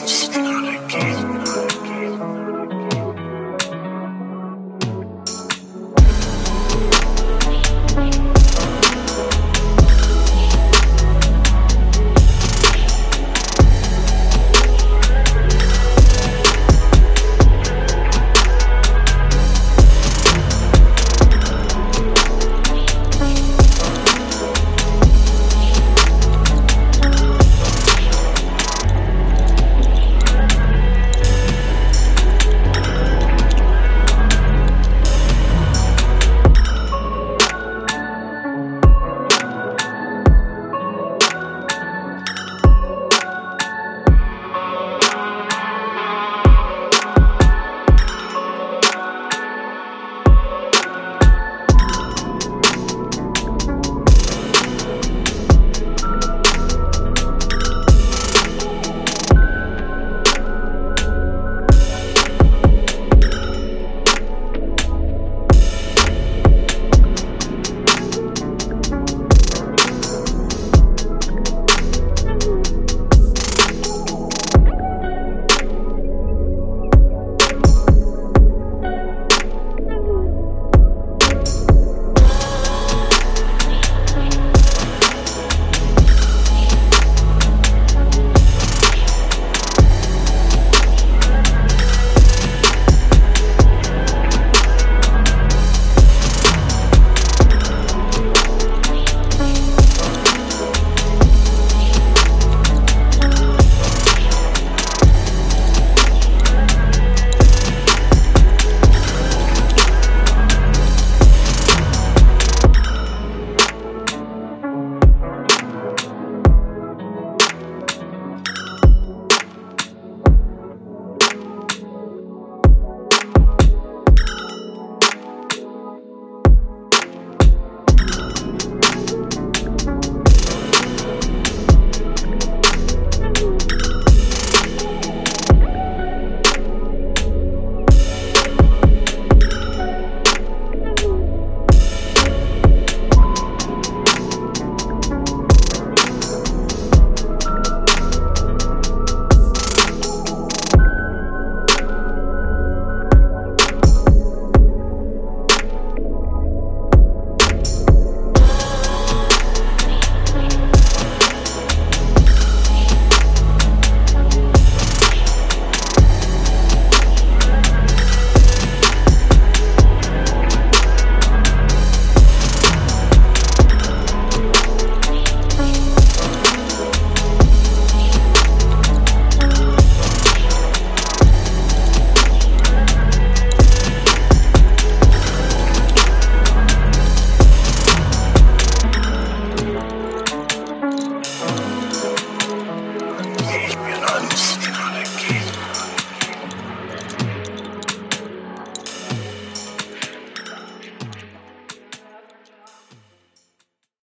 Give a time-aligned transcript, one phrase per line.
[0.00, 1.13] just another game.